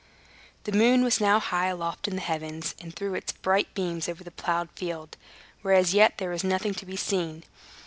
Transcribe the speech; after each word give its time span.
The 0.63 0.71
moon 0.71 1.03
was 1.03 1.21
now 1.21 1.39
high 1.39 1.67
aloft 1.67 2.07
in 2.07 2.15
the 2.15 2.23
heavens, 2.23 2.73
and 2.81 2.91
threw 2.91 3.13
its 3.13 3.33
bright 3.33 3.71
beams 3.75 4.09
over 4.09 4.23
the 4.23 4.31
plowed 4.31 4.69
field, 4.71 5.15
where 5.61 5.75
as 5.75 5.93
yet 5.93 6.17
there 6.17 6.31
was 6.31 6.43
nothing 6.43 6.73
to 6.73 6.87
be 6.87 6.97
seen. 6.97 7.43